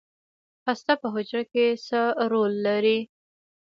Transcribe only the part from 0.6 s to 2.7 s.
هسته په حجره کې څه رول